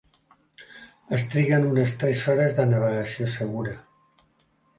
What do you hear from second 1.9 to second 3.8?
tres hores de navegació segura.